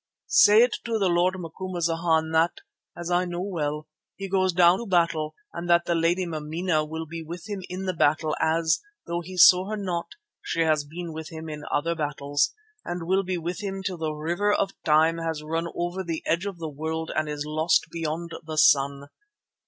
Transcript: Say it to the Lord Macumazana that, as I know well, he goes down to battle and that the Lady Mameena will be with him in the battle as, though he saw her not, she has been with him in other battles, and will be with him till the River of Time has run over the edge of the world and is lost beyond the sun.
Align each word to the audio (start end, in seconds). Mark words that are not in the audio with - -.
Say 0.25 0.63
it 0.63 0.77
to 0.85 0.97
the 0.97 1.09
Lord 1.09 1.35
Macumazana 1.37 2.31
that, 2.31 2.61
as 2.97 3.11
I 3.11 3.25
know 3.25 3.43
well, 3.43 3.87
he 4.15 4.27
goes 4.27 4.51
down 4.51 4.79
to 4.79 4.87
battle 4.87 5.35
and 5.53 5.69
that 5.69 5.85
the 5.85 5.93
Lady 5.93 6.25
Mameena 6.25 6.83
will 6.89 7.05
be 7.05 7.21
with 7.21 7.47
him 7.47 7.61
in 7.69 7.85
the 7.85 7.93
battle 7.93 8.35
as, 8.39 8.79
though 9.05 9.21
he 9.21 9.37
saw 9.37 9.69
her 9.69 9.77
not, 9.77 10.07
she 10.41 10.61
has 10.61 10.85
been 10.85 11.13
with 11.13 11.29
him 11.29 11.47
in 11.47 11.65
other 11.71 11.93
battles, 11.93 12.51
and 12.83 13.05
will 13.05 13.21
be 13.21 13.37
with 13.37 13.61
him 13.61 13.83
till 13.83 13.99
the 13.99 14.11
River 14.13 14.51
of 14.51 14.71
Time 14.83 15.19
has 15.19 15.43
run 15.43 15.67
over 15.75 16.03
the 16.03 16.23
edge 16.25 16.47
of 16.47 16.57
the 16.57 16.67
world 16.67 17.11
and 17.15 17.29
is 17.29 17.45
lost 17.45 17.85
beyond 17.91 18.31
the 18.43 18.57
sun. 18.57 19.05